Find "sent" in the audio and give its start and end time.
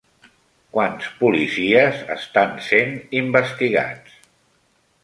2.71-2.99